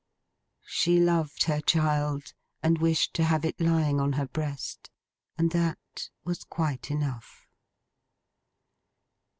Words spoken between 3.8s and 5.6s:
on her breast. And